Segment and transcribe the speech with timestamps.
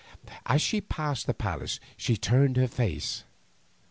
[0.47, 3.23] As she passed the palace she turned her face.